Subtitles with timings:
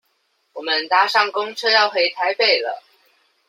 [0.53, 2.81] 我們搭上公車要回台北了